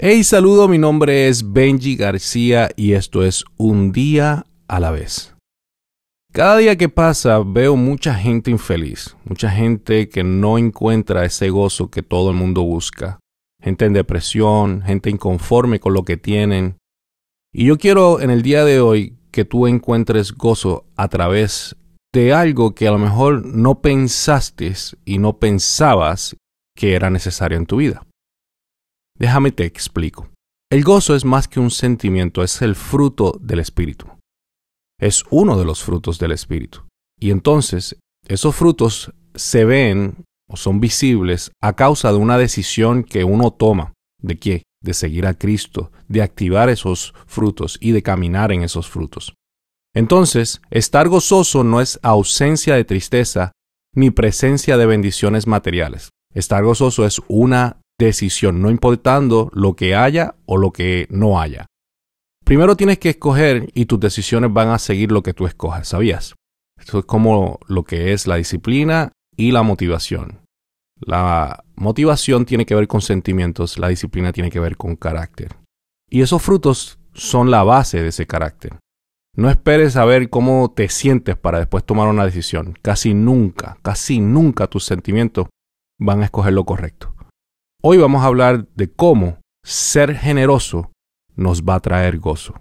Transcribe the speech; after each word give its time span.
Hey, 0.00 0.22
saludo, 0.22 0.68
mi 0.68 0.78
nombre 0.78 1.26
es 1.26 1.52
Benji 1.52 1.96
García 1.96 2.70
y 2.76 2.92
esto 2.92 3.24
es 3.24 3.44
Un 3.56 3.90
día 3.90 4.46
a 4.68 4.78
la 4.78 4.92
vez. 4.92 5.34
Cada 6.32 6.56
día 6.58 6.76
que 6.76 6.88
pasa 6.88 7.42
veo 7.44 7.74
mucha 7.74 8.14
gente 8.14 8.52
infeliz, 8.52 9.16
mucha 9.24 9.50
gente 9.50 10.08
que 10.08 10.22
no 10.22 10.56
encuentra 10.56 11.24
ese 11.24 11.50
gozo 11.50 11.90
que 11.90 12.04
todo 12.04 12.30
el 12.30 12.36
mundo 12.36 12.62
busca, 12.62 13.18
gente 13.60 13.86
en 13.86 13.92
depresión, 13.92 14.82
gente 14.82 15.10
inconforme 15.10 15.80
con 15.80 15.94
lo 15.94 16.04
que 16.04 16.16
tienen. 16.16 16.76
Y 17.52 17.64
yo 17.64 17.76
quiero 17.76 18.20
en 18.20 18.30
el 18.30 18.42
día 18.42 18.64
de 18.64 18.78
hoy 18.78 19.18
que 19.32 19.44
tú 19.44 19.66
encuentres 19.66 20.30
gozo 20.30 20.86
a 20.94 21.08
través 21.08 21.74
de 22.14 22.32
algo 22.32 22.72
que 22.72 22.86
a 22.86 22.92
lo 22.92 22.98
mejor 22.98 23.44
no 23.44 23.80
pensaste 23.80 24.74
y 25.04 25.18
no 25.18 25.40
pensabas 25.40 26.36
que 26.76 26.94
era 26.94 27.10
necesario 27.10 27.58
en 27.58 27.66
tu 27.66 27.78
vida. 27.78 28.04
Déjame 29.18 29.50
te 29.50 29.64
explico. 29.64 30.28
El 30.70 30.84
gozo 30.84 31.14
es 31.16 31.24
más 31.24 31.48
que 31.48 31.60
un 31.60 31.70
sentimiento, 31.70 32.42
es 32.42 32.62
el 32.62 32.74
fruto 32.74 33.38
del 33.40 33.58
Espíritu. 33.58 34.06
Es 35.00 35.24
uno 35.30 35.58
de 35.58 35.64
los 35.64 35.82
frutos 35.82 36.18
del 36.18 36.32
Espíritu. 36.32 36.82
Y 37.18 37.30
entonces, 37.30 37.98
esos 38.26 38.54
frutos 38.54 39.12
se 39.34 39.64
ven 39.64 40.24
o 40.48 40.56
son 40.56 40.80
visibles 40.80 41.50
a 41.62 41.74
causa 41.74 42.12
de 42.12 42.18
una 42.18 42.38
decisión 42.38 43.02
que 43.02 43.24
uno 43.24 43.50
toma. 43.50 43.92
¿De 44.20 44.38
qué? 44.38 44.62
De 44.82 44.94
seguir 44.94 45.26
a 45.26 45.34
Cristo, 45.34 45.90
de 46.08 46.22
activar 46.22 46.68
esos 46.68 47.14
frutos 47.26 47.78
y 47.80 47.92
de 47.92 48.02
caminar 48.02 48.52
en 48.52 48.62
esos 48.62 48.88
frutos. 48.88 49.34
Entonces, 49.94 50.60
estar 50.70 51.08
gozoso 51.08 51.64
no 51.64 51.80
es 51.80 51.98
ausencia 52.02 52.74
de 52.74 52.84
tristeza 52.84 53.52
ni 53.94 54.10
presencia 54.10 54.76
de 54.76 54.86
bendiciones 54.86 55.46
materiales. 55.46 56.10
Estar 56.34 56.62
gozoso 56.62 57.04
es 57.04 57.20
una 57.26 57.80
decisión, 58.06 58.62
no 58.62 58.70
importando 58.70 59.50
lo 59.52 59.74
que 59.74 59.94
haya 59.94 60.36
o 60.46 60.56
lo 60.56 60.72
que 60.72 61.06
no 61.10 61.40
haya. 61.40 61.66
Primero 62.44 62.76
tienes 62.76 62.98
que 62.98 63.10
escoger 63.10 63.70
y 63.74 63.86
tus 63.86 64.00
decisiones 64.00 64.52
van 64.52 64.68
a 64.68 64.78
seguir 64.78 65.12
lo 65.12 65.22
que 65.22 65.34
tú 65.34 65.46
escojas, 65.46 65.88
¿sabías? 65.88 66.34
Eso 66.80 67.00
es 67.00 67.04
como 67.04 67.58
lo 67.66 67.84
que 67.84 68.12
es 68.12 68.26
la 68.26 68.36
disciplina 68.36 69.12
y 69.36 69.52
la 69.52 69.62
motivación. 69.62 70.40
La 71.00 71.64
motivación 71.76 72.44
tiene 72.44 72.66
que 72.66 72.74
ver 72.74 72.88
con 72.88 73.02
sentimientos, 73.02 73.78
la 73.78 73.88
disciplina 73.88 74.32
tiene 74.32 74.50
que 74.50 74.60
ver 74.60 74.76
con 74.76 74.96
carácter. 74.96 75.56
Y 76.08 76.22
esos 76.22 76.40
frutos 76.40 76.98
son 77.12 77.50
la 77.50 77.64
base 77.64 78.02
de 78.02 78.08
ese 78.08 78.26
carácter. 78.26 78.78
No 79.36 79.50
esperes 79.50 79.96
a 79.96 80.04
ver 80.04 80.30
cómo 80.30 80.72
te 80.74 80.88
sientes 80.88 81.36
para 81.36 81.58
después 81.58 81.84
tomar 81.84 82.08
una 82.08 82.24
decisión. 82.24 82.76
Casi 82.82 83.14
nunca, 83.14 83.78
casi 83.82 84.20
nunca 84.20 84.66
tus 84.66 84.84
sentimientos 84.84 85.48
van 86.00 86.22
a 86.22 86.24
escoger 86.24 86.54
lo 86.54 86.64
correcto. 86.64 87.14
Hoy 87.80 87.96
vamos 87.96 88.24
a 88.24 88.26
hablar 88.26 88.66
de 88.74 88.90
cómo 88.90 89.38
ser 89.64 90.16
generoso 90.16 90.90
nos 91.36 91.62
va 91.62 91.76
a 91.76 91.80
traer 91.80 92.18
gozo. 92.18 92.54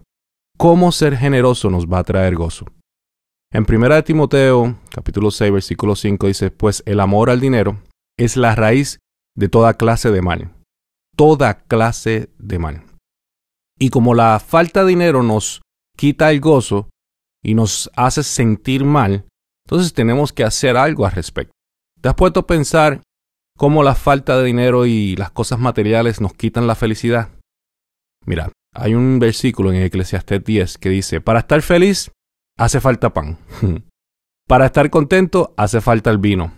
Cómo 0.59 0.91
ser 0.91 1.17
generoso 1.17 1.71
nos 1.71 1.87
va 1.87 1.97
a 1.99 2.03
traer 2.03 2.35
gozo. 2.35 2.67
En 3.51 3.65
1 3.67 4.03
Timoteo, 4.03 4.77
capítulo 4.91 5.31
6, 5.31 5.51
versículo 5.51 5.95
5 5.95 6.27
dice, 6.27 6.51
pues 6.51 6.83
el 6.85 6.99
amor 6.99 7.31
al 7.31 7.39
dinero 7.39 7.81
es 8.15 8.37
la 8.37 8.53
raíz 8.53 8.99
de 9.35 9.49
toda 9.49 9.73
clase 9.73 10.11
de 10.11 10.21
mal. 10.21 10.53
Toda 11.15 11.63
clase 11.63 12.29
de 12.37 12.59
mal. 12.59 12.83
Y 13.79 13.89
como 13.89 14.13
la 14.13 14.39
falta 14.39 14.83
de 14.83 14.89
dinero 14.89 15.23
nos 15.23 15.63
quita 15.97 16.29
el 16.29 16.41
gozo 16.41 16.89
y 17.43 17.55
nos 17.55 17.89
hace 17.95 18.21
sentir 18.21 18.83
mal, 18.83 19.25
entonces 19.65 19.95
tenemos 19.95 20.31
que 20.31 20.43
hacer 20.43 20.77
algo 20.77 21.07
al 21.07 21.13
respecto. 21.13 21.53
¿Te 22.01 22.09
has 22.09 22.15
puesto 22.15 22.41
a 22.41 22.45
pensar 22.45 23.01
cómo 23.57 23.83
la 23.83 23.95
falta 23.95 24.37
de 24.37 24.45
dinero 24.45 24.85
y 24.85 25.15
las 25.15 25.31
cosas 25.31 25.59
materiales 25.59 26.21
nos 26.21 26.33
quitan 26.33 26.67
la 26.67 26.75
felicidad. 26.75 27.29
Mira, 28.25 28.51
hay 28.73 28.93
un 28.93 29.19
versículo 29.19 29.73
en 29.73 29.81
Eclesiastés 29.81 30.43
10 30.43 30.77
que 30.77 30.89
dice, 30.89 31.19
para 31.19 31.39
estar 31.39 31.61
feliz 31.61 32.11
hace 32.57 32.79
falta 32.79 33.13
pan. 33.13 33.37
para 34.47 34.67
estar 34.67 34.89
contento 34.89 35.53
hace 35.57 35.81
falta 35.81 36.11
el 36.11 36.19
vino. 36.19 36.53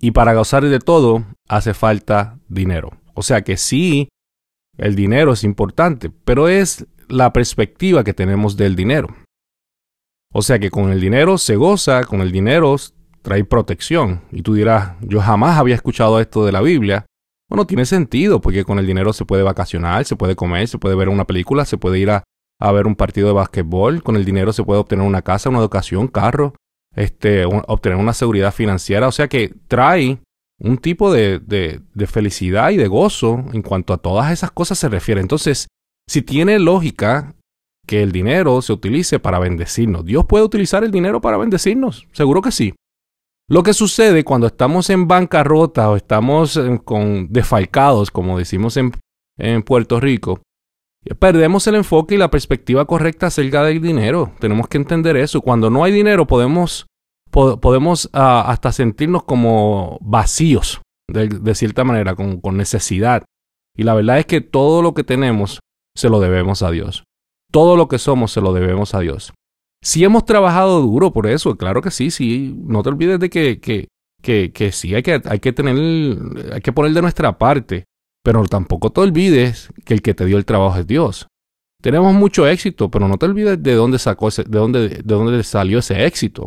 Y 0.00 0.12
para 0.12 0.34
gozar 0.34 0.64
de 0.64 0.78
todo 0.78 1.24
hace 1.48 1.74
falta 1.74 2.38
dinero. 2.48 2.92
O 3.14 3.22
sea 3.22 3.42
que 3.42 3.56
sí, 3.56 4.08
el 4.76 4.94
dinero 4.94 5.32
es 5.32 5.42
importante, 5.42 6.08
pero 6.10 6.48
es 6.48 6.86
la 7.08 7.32
perspectiva 7.32 8.04
que 8.04 8.14
tenemos 8.14 8.56
del 8.56 8.76
dinero. 8.76 9.08
O 10.32 10.42
sea 10.42 10.58
que 10.58 10.70
con 10.70 10.92
el 10.92 11.00
dinero 11.00 11.36
se 11.38 11.56
goza, 11.56 12.04
con 12.04 12.20
el 12.20 12.30
dinero 12.30 12.76
trae 13.28 13.44
protección. 13.44 14.22
Y 14.32 14.40
tú 14.40 14.54
dirás, 14.54 14.92
yo 15.02 15.20
jamás 15.20 15.58
había 15.58 15.74
escuchado 15.74 16.18
esto 16.18 16.46
de 16.46 16.52
la 16.52 16.62
Biblia. 16.62 17.04
Bueno, 17.50 17.66
tiene 17.66 17.84
sentido, 17.84 18.40
porque 18.40 18.64
con 18.64 18.78
el 18.78 18.86
dinero 18.86 19.12
se 19.12 19.26
puede 19.26 19.42
vacacionar, 19.42 20.06
se 20.06 20.16
puede 20.16 20.34
comer, 20.34 20.66
se 20.66 20.78
puede 20.78 20.96
ver 20.96 21.10
una 21.10 21.26
película, 21.26 21.66
se 21.66 21.76
puede 21.76 21.98
ir 21.98 22.10
a, 22.10 22.24
ver 22.72 22.86
un 22.86 22.96
partido 22.96 23.28
de 23.28 23.34
básquetbol. 23.34 24.02
Con 24.02 24.16
el 24.16 24.24
dinero 24.24 24.54
se 24.54 24.64
puede 24.64 24.80
obtener 24.80 25.06
una 25.06 25.20
casa, 25.20 25.50
una 25.50 25.58
educación, 25.58 26.08
carro, 26.08 26.54
este, 26.96 27.44
obtener 27.44 27.98
una 27.98 28.14
seguridad 28.14 28.52
financiera. 28.52 29.06
O 29.08 29.12
sea 29.12 29.28
que 29.28 29.54
trae 29.68 30.20
un 30.58 30.78
tipo 30.78 31.12
de, 31.12 31.38
de, 31.38 31.82
de 31.92 32.06
felicidad 32.06 32.70
y 32.70 32.78
de 32.78 32.88
gozo 32.88 33.44
en 33.52 33.60
cuanto 33.60 33.92
a 33.92 33.98
todas 33.98 34.32
esas 34.32 34.50
cosas 34.52 34.78
se 34.78 34.88
refiere. 34.88 35.20
Entonces, 35.20 35.68
si 36.08 36.22
tiene 36.22 36.58
lógica 36.58 37.34
que 37.86 38.02
el 38.02 38.10
dinero 38.10 38.62
se 38.62 38.72
utilice 38.72 39.18
para 39.18 39.38
bendecirnos, 39.38 40.06
Dios 40.06 40.24
puede 40.26 40.44
utilizar 40.44 40.82
el 40.82 40.90
dinero 40.90 41.20
para 41.20 41.36
bendecirnos, 41.36 42.06
seguro 42.12 42.40
que 42.40 42.52
sí. 42.52 42.74
Lo 43.50 43.62
que 43.62 43.72
sucede 43.72 44.24
cuando 44.24 44.46
estamos 44.46 44.90
en 44.90 45.08
bancarrota 45.08 45.88
o 45.88 45.96
estamos 45.96 46.58
eh, 46.58 46.80
con 46.84 47.32
defalcados, 47.32 48.10
como 48.10 48.38
decimos 48.38 48.76
en, 48.76 48.92
Puerto 49.64 50.00
Rico, 50.00 50.42
perdemos 51.20 51.66
el 51.68 51.76
enfoque 51.76 52.16
y 52.16 52.18
la 52.18 52.30
perspectiva 52.30 52.84
correcta 52.84 53.28
acerca 53.28 53.62
del 53.62 53.80
dinero. 53.80 54.32
Tenemos 54.40 54.66
que 54.66 54.78
entender 54.78 55.16
eso. 55.16 55.40
Cuando 55.40 55.70
no 55.70 55.84
hay 55.84 55.92
dinero 55.92 56.26
podemos, 56.26 56.86
podemos 57.30 58.10
ah, 58.12 58.44
hasta 58.48 58.72
sentirnos 58.72 59.22
como 59.22 59.98
vacíos, 60.02 60.82
de, 61.06 61.54
cierta 61.54 61.84
manera, 61.84 62.16
con 62.16 62.56
necesidad. 62.56 63.24
Y 63.76 63.84
la 63.84 63.94
verdad 63.94 64.18
es 64.18 64.26
que 64.26 64.40
todo 64.40 64.82
lo 64.82 64.92
que 64.92 65.04
tenemos 65.04 65.60
se 65.96 66.08
lo 66.08 66.18
debemos 66.18 66.62
a 66.62 66.72
Dios. 66.72 67.04
Todo 67.52 67.76
lo 67.76 67.86
que 67.86 67.98
somos 67.98 68.32
se 68.32 68.40
lo 68.40 68.52
debemos 68.52 68.92
a 68.94 68.98
Dios. 68.98 69.32
Si 69.82 70.02
hemos 70.04 70.24
trabajado 70.24 70.80
duro 70.82 71.12
por 71.12 71.26
eso, 71.26 71.56
claro 71.56 71.82
que 71.82 71.90
sí, 71.90 72.10
sí. 72.10 72.54
No 72.58 72.82
te 72.82 72.88
olvides 72.88 73.20
de 73.20 73.30
que, 73.30 73.60
que, 73.60 73.88
que, 74.20 74.52
que 74.52 74.72
sí 74.72 74.94
hay 74.94 75.02
que, 75.02 75.20
hay 75.24 75.38
que 75.38 75.52
tener, 75.52 76.18
hay 76.52 76.60
que 76.60 76.72
poner 76.72 76.92
de 76.92 77.02
nuestra 77.02 77.38
parte. 77.38 77.84
Pero 78.24 78.44
tampoco 78.46 78.90
te 78.90 79.00
olvides 79.00 79.70
que 79.84 79.94
el 79.94 80.02
que 80.02 80.14
te 80.14 80.24
dio 80.24 80.36
el 80.36 80.44
trabajo 80.44 80.78
es 80.78 80.86
Dios. 80.86 81.28
Tenemos 81.80 82.12
mucho 82.12 82.48
éxito, 82.48 82.90
pero 82.90 83.06
no 83.06 83.16
te 83.16 83.26
olvides 83.26 83.62
de 83.62 83.74
dónde 83.74 83.98
sacó 83.98 84.28
ese, 84.28 84.42
de 84.42 84.58
dónde, 84.58 84.88
de 84.88 85.02
dónde 85.04 85.42
salió 85.44 85.78
ese 85.78 86.04
éxito. 86.04 86.46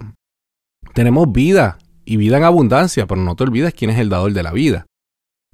Tenemos 0.94 1.31
vida 1.31 1.78
y 2.03 2.18
vida 2.18 2.38
en 2.38 2.44
abundancia, 2.44 3.08
pero 3.08 3.22
no 3.22 3.36
te 3.36 3.44
olvides 3.44 3.74
quién 3.74 3.92
es 3.92 4.00
el 4.00 4.09
dador 4.09 4.34
de 4.34 4.44
la 4.44 4.52
vida. 4.52 4.86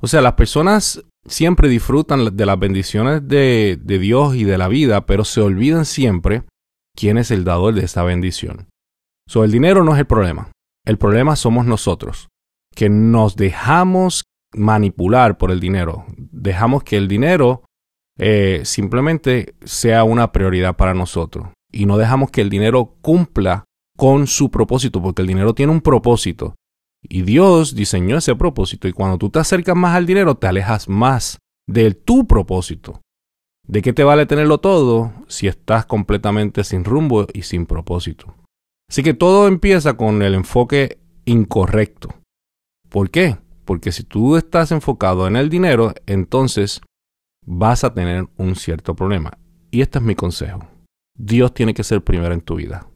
O 0.01 0.07
sea, 0.07 0.21
las 0.21 0.33
personas 0.33 1.03
siempre 1.27 1.69
disfrutan 1.69 2.35
de 2.35 2.45
las 2.45 2.57
bendiciones 2.57 3.27
de, 3.27 3.79
de 3.79 3.99
Dios 3.99 4.35
y 4.35 4.43
de 4.43 4.57
la 4.57 4.67
vida, 4.67 5.05
pero 5.05 5.23
se 5.23 5.41
olvidan 5.41 5.85
siempre 5.85 6.43
quién 6.97 7.17
es 7.17 7.31
el 7.31 7.45
dador 7.45 7.75
de 7.75 7.85
esta 7.85 8.03
bendición. 8.03 8.67
So, 9.29 9.43
el 9.43 9.51
dinero 9.51 9.83
no 9.83 9.93
es 9.93 9.99
el 9.99 10.07
problema. 10.07 10.51
El 10.85 10.97
problema 10.97 11.35
somos 11.35 11.65
nosotros, 11.65 12.27
que 12.73 12.89
nos 12.89 13.35
dejamos 13.35 14.23
manipular 14.53 15.37
por 15.37 15.51
el 15.51 15.59
dinero. 15.59 16.05
Dejamos 16.17 16.83
que 16.83 16.97
el 16.97 17.07
dinero 17.07 17.63
eh, 18.17 18.61
simplemente 18.63 19.55
sea 19.63 20.03
una 20.03 20.31
prioridad 20.31 20.75
para 20.75 20.93
nosotros. 20.93 21.49
Y 21.71 21.85
no 21.85 21.97
dejamos 21.97 22.31
que 22.31 22.41
el 22.41 22.49
dinero 22.49 22.95
cumpla 23.01 23.65
con 23.95 24.27
su 24.27 24.49
propósito, 24.49 25.01
porque 25.01 25.21
el 25.21 25.27
dinero 25.27 25.53
tiene 25.53 25.73
un 25.73 25.81
propósito. 25.81 26.55
Y 27.03 27.21
Dios 27.21 27.75
diseñó 27.75 28.17
ese 28.17 28.35
propósito. 28.35 28.87
Y 28.87 28.93
cuando 28.93 29.17
tú 29.17 29.29
te 29.29 29.39
acercas 29.39 29.75
más 29.75 29.95
al 29.95 30.05
dinero, 30.05 30.35
te 30.35 30.47
alejas 30.47 30.87
más 30.89 31.37
de 31.67 31.91
tu 31.93 32.25
propósito. 32.25 33.01
¿De 33.67 33.81
qué 33.81 33.91
te 33.91 34.05
vale 34.05 34.25
tenerlo 34.25 34.59
todo 34.59 35.11
si 35.27 35.47
estás 35.47 35.85
completamente 35.85 36.63
sin 36.63 36.85
rumbo 36.85 37.27
y 37.33 37.41
sin 37.41 37.65
propósito? 37.65 38.33
Así 38.89 39.03
que 39.03 39.13
todo 39.13 39.47
empieza 39.47 39.97
con 39.97 40.21
el 40.21 40.35
enfoque 40.35 40.99
incorrecto. 41.25 42.15
¿Por 42.87 43.09
qué? 43.09 43.37
Porque 43.65 43.91
si 43.91 44.03
tú 44.03 44.37
estás 44.37 44.71
enfocado 44.71 45.27
en 45.27 45.35
el 45.35 45.49
dinero, 45.49 45.93
entonces 46.05 46.81
vas 47.45 47.83
a 47.83 47.93
tener 47.93 48.27
un 48.37 48.55
cierto 48.55 48.95
problema. 48.95 49.37
Y 49.69 49.81
este 49.81 49.97
es 49.99 50.03
mi 50.05 50.15
consejo. 50.15 50.65
Dios 51.17 51.53
tiene 51.53 51.73
que 51.73 51.83
ser 51.83 52.01
primero 52.01 52.33
en 52.33 52.41
tu 52.41 52.55
vida. 52.55 52.87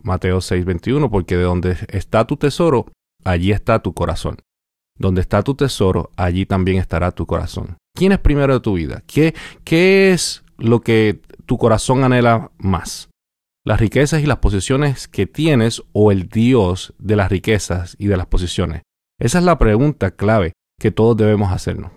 Mateo 0.00 0.40
6:21, 0.40 1.10
porque 1.10 1.36
de 1.36 1.42
donde 1.42 1.76
está 1.88 2.24
tu 2.24 2.36
tesoro, 2.36 2.86
allí 3.24 3.50
está 3.50 3.80
tu 3.80 3.94
corazón. 3.94 4.36
Donde 4.98 5.20
está 5.20 5.42
tu 5.42 5.54
tesoro, 5.54 6.10
allí 6.16 6.46
también 6.46 6.78
estará 6.78 7.10
tu 7.10 7.26
corazón. 7.26 7.76
¿Quién 7.96 8.12
es 8.12 8.18
primero 8.18 8.54
de 8.54 8.60
tu 8.60 8.74
vida? 8.74 9.02
¿Qué, 9.06 9.34
¿Qué 9.64 10.12
es 10.12 10.44
lo 10.58 10.80
que 10.80 11.20
tu 11.46 11.58
corazón 11.58 12.04
anhela 12.04 12.50
más? 12.58 13.08
¿Las 13.64 13.80
riquezas 13.80 14.22
y 14.22 14.26
las 14.26 14.38
posiciones 14.38 15.08
que 15.08 15.26
tienes 15.26 15.82
o 15.92 16.12
el 16.12 16.28
Dios 16.28 16.94
de 16.98 17.16
las 17.16 17.30
riquezas 17.30 17.96
y 17.98 18.06
de 18.06 18.16
las 18.16 18.26
posiciones? 18.26 18.82
Esa 19.18 19.38
es 19.38 19.44
la 19.44 19.58
pregunta 19.58 20.10
clave 20.10 20.52
que 20.78 20.90
todos 20.90 21.16
debemos 21.16 21.52
hacernos. 21.52 21.92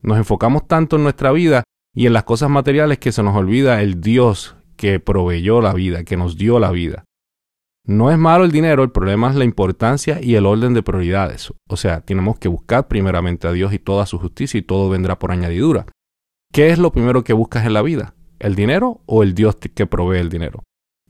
Nos 0.00 0.18
enfocamos 0.18 0.66
tanto 0.66 0.96
en 0.96 1.02
nuestra 1.04 1.30
vida 1.32 1.64
Y 1.94 2.06
en 2.06 2.14
las 2.14 2.24
cosas 2.24 2.48
materiales 2.48 2.98
que 2.98 3.12
se 3.12 3.22
nos 3.22 3.36
olvida 3.36 3.82
el 3.82 4.00
Dios 4.00 4.56
que 4.76 4.98
proveyó 4.98 5.60
la 5.60 5.74
vida, 5.74 6.04
que 6.04 6.16
nos 6.16 6.38
dio 6.38 6.58
la 6.58 6.70
vida. 6.70 7.04
No 7.84 8.12
es 8.12 8.18
malo 8.18 8.44
el 8.44 8.52
dinero, 8.52 8.84
el 8.84 8.92
problema 8.92 9.30
es 9.30 9.36
la 9.36 9.44
importancia 9.44 10.20
y 10.22 10.36
el 10.36 10.46
orden 10.46 10.72
de 10.72 10.82
prioridades. 10.82 11.52
O 11.68 11.76
sea, 11.76 12.00
tenemos 12.00 12.38
que 12.38 12.48
buscar 12.48 12.86
primeramente 12.86 13.48
a 13.48 13.52
Dios 13.52 13.72
y 13.72 13.80
toda 13.80 14.06
su 14.06 14.18
justicia 14.18 14.58
y 14.58 14.62
todo 14.62 14.88
vendrá 14.88 15.18
por 15.18 15.32
añadidura. 15.32 15.86
¿Qué 16.52 16.70
es 16.70 16.78
lo 16.78 16.92
primero 16.92 17.24
que 17.24 17.32
buscas 17.32 17.66
en 17.66 17.72
la 17.72 17.82
vida? 17.82 18.14
¿El 18.38 18.54
dinero 18.54 19.00
o 19.06 19.22
el 19.22 19.34
Dios 19.34 19.56
que 19.56 19.86
provee 19.86 20.18
el 20.18 20.28
dinero? 20.28 20.62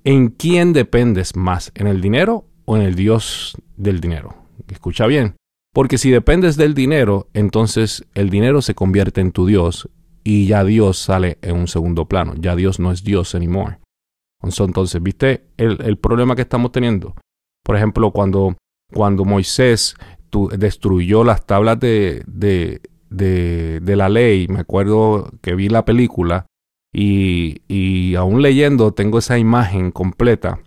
¿En 0.04 0.28
quién 0.28 0.72
dependes 0.72 1.36
más? 1.36 1.72
¿En 1.74 1.86
el 1.86 2.00
dinero 2.00 2.46
o 2.64 2.76
en 2.76 2.82
el 2.82 2.94
Dios 2.94 3.56
del 3.76 4.00
dinero? 4.00 4.34
Escucha 4.68 5.06
bien. 5.06 5.36
Porque 5.74 5.98
si 5.98 6.10
dependes 6.10 6.56
del 6.56 6.74
dinero, 6.74 7.28
entonces 7.34 8.04
el 8.14 8.30
dinero 8.30 8.62
se 8.62 8.74
convierte 8.74 9.20
en 9.20 9.32
tu 9.32 9.46
Dios 9.46 9.88
y 10.24 10.46
ya 10.46 10.64
Dios 10.64 10.98
sale 10.98 11.38
en 11.42 11.56
un 11.56 11.68
segundo 11.68 12.06
plano. 12.06 12.34
Ya 12.36 12.56
Dios 12.56 12.78
no 12.78 12.92
es 12.92 13.04
Dios 13.04 13.34
anymore. 13.34 13.78
Entonces, 14.42 15.02
¿viste 15.02 15.46
el, 15.56 15.96
problema 15.98 16.34
que 16.34 16.42
estamos 16.42 16.72
teniendo? 16.72 17.14
Por 17.64 17.76
ejemplo, 17.76 18.10
cuando, 18.10 18.56
Moisés 18.90 19.94
destruyó 20.56 21.24
las 21.24 21.46
tablas 21.46 21.78
de, 21.78 22.80
la 23.10 24.08
ley, 24.08 24.48
me 24.48 24.60
acuerdo 24.60 25.30
que 25.40 25.54
vi 25.54 25.68
la 25.68 25.84
película 25.84 26.46
y, 26.92 27.62
y 27.68 28.16
aún 28.16 28.42
leyendo 28.42 28.92
tengo 28.92 29.18
esa 29.18 29.38
imagen 29.38 29.92
completa. 29.92 30.60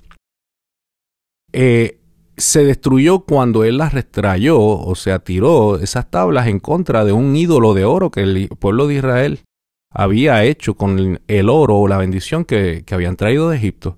Eh, 1.52 2.00
se 2.38 2.66
destruyó 2.66 3.22
cuando 3.22 3.64
él 3.64 3.78
las 3.78 3.94
restrayó, 3.94 4.60
o 4.60 4.96
sea, 4.96 5.20
tiró 5.20 5.80
esas 5.80 6.10
tablas 6.10 6.48
en 6.48 6.60
contra 6.60 7.06
de 7.06 7.14
un 7.14 7.36
ídolo 7.36 7.74
de 7.74 7.86
oro 7.86 8.12
que 8.12 8.22
el 8.22 8.50
pueblo 8.60 8.88
de 8.88 8.96
Israel 8.96 9.40
había 9.96 10.44
hecho 10.44 10.76
con 10.76 11.22
el 11.26 11.50
oro 11.50 11.78
o 11.78 11.88
la 11.88 11.98
bendición 11.98 12.44
que, 12.44 12.84
habían 12.92 13.16
traído 13.16 13.50
de 13.50 13.58
Egipto. 13.58 13.98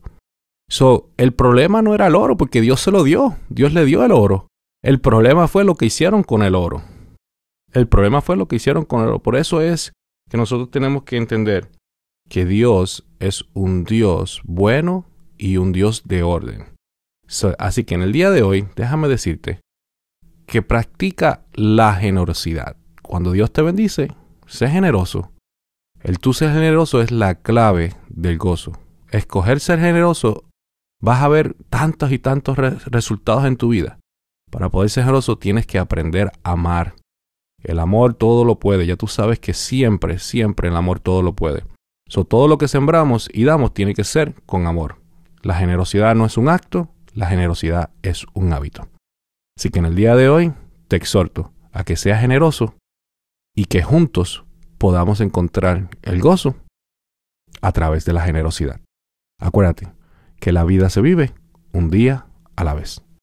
So, 0.70 1.10
el 1.18 1.34
problema 1.34 1.82
no 1.82 1.96
era 1.96 2.08
el 2.08 2.16
oro, 2.16 2.38
porque 2.38 2.62
Dios 2.62 2.82
se 2.82 2.92
lo 2.92 3.04
dio, 3.04 3.38
Dios 3.50 3.74
le 3.74 3.84
dio 3.84 4.06
el 4.06 4.12
oro. 4.12 4.48
El 4.84 5.02
problema 5.02 5.48
fue 5.48 5.64
lo 5.64 5.76
que 5.76 5.88
hicieron 5.88 6.24
con 6.24 6.44
el 6.44 6.54
oro. 6.54 6.84
El 7.74 7.88
problema 7.88 8.22
fue 8.22 8.38
lo 8.38 8.48
que 8.48 8.58
hicieron 8.58 8.86
con 8.86 9.02
el 9.02 9.08
oro. 9.08 9.20
Por 9.20 9.36
eso 9.36 9.62
es 9.62 9.92
que 10.30 10.38
nosotros 10.38 10.70
tenemos 10.70 11.04
que 11.04 11.18
entender 11.18 11.72
que 12.30 12.46
Dios 12.46 13.06
es 13.20 13.46
un 13.54 13.84
Dios 13.84 14.42
bueno 14.46 15.06
y 15.38 15.58
un 15.58 15.72
Dios 15.72 16.04
de 16.06 16.22
orden. 16.22 16.66
así 17.58 17.84
que 17.86 17.96
en 17.96 18.04
el 18.04 18.12
día 18.12 18.30
de 18.30 18.44
hoy, 18.44 18.68
déjame 18.76 19.08
decirte 19.08 19.62
que 20.46 20.62
practica 20.62 21.46
la 21.54 21.96
generosidad. 21.96 22.78
Cuando 23.02 23.32
Dios 23.32 23.52
te 23.52 23.62
bendice, 23.62 24.10
sé 24.46 24.70
generoso 24.70 25.32
el 26.08 26.20
tú 26.20 26.32
ser 26.32 26.54
generoso 26.54 27.02
es 27.02 27.12
la 27.12 27.36
clave 27.36 27.94
del 28.08 28.38
gozo. 28.38 28.72
Escoger 29.12 29.60
ser 29.60 29.82
generoso, 29.82 30.46
vas 31.02 31.22
a 31.22 31.28
ver 31.28 31.58
tantos 31.70 32.14
y 32.14 32.18
tantos 32.18 32.56
resultados 32.58 33.44
en 33.44 33.58
tu 33.58 33.68
vida. 33.68 34.00
Para 34.50 34.70
poder 34.70 34.90
ser 34.90 35.04
generoso 35.04 35.38
tienes 35.38 35.68
que 35.68 35.80
aprender 35.80 36.32
a 36.44 36.52
amar. 36.52 36.96
El 37.62 37.78
amor 37.80 38.14
todo 38.14 38.46
lo 38.46 38.58
puede. 38.58 38.86
Ya 38.86 38.96
tú 38.96 39.08
sabes 39.08 39.40
que 39.40 39.54
siempre, 39.54 40.18
siempre 40.18 40.70
el 40.70 40.78
amor 40.78 41.02
todo 41.02 41.22
lo 41.22 41.34
puede. 41.34 41.66
So, 42.08 42.24
todo 42.24 42.48
lo 42.48 42.58
que 42.58 42.70
sembramos 42.70 43.28
y 43.34 43.44
damos 43.44 43.74
tiene 43.74 43.94
que 43.94 44.06
ser 44.06 44.34
con 44.46 44.66
amor. 44.66 45.02
La 45.42 45.56
generosidad 45.56 46.16
no 46.16 46.26
es 46.26 46.38
un 46.38 46.48
acto, 46.48 46.88
la 47.16 47.28
generosidad 47.28 47.90
es 48.02 48.26
un 48.34 48.54
hábito. 48.54 48.88
Así 49.58 49.72
que 49.72 49.80
en 49.80 49.86
el 49.86 49.96
día 49.96 50.16
de 50.16 50.30
hoy 50.30 50.54
te 50.88 50.96
exhorto 50.96 51.52
a 51.74 51.84
que 51.84 51.98
seas 51.98 52.22
generoso 52.22 52.76
y 53.54 53.66
que 53.66 53.84
juntos 53.84 54.46
podamos 54.78 55.22
encontrar 55.22 55.90
el 56.02 56.22
gozo 56.22 56.56
a 57.62 57.72
través 57.72 58.06
de 58.06 58.14
la 58.14 58.22
generosidad. 58.22 58.80
Acuérdate 59.40 59.88
que 60.40 60.52
la 60.52 60.64
vida 60.64 60.90
se 60.90 61.02
vive 61.02 61.34
un 61.74 61.90
día 61.90 62.28
a 62.56 62.64
la 62.64 62.74
vez. 62.74 63.02